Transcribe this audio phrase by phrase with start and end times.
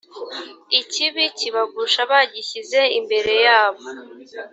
[0.79, 3.83] ikibi kibagusha bagishyize imbere yabo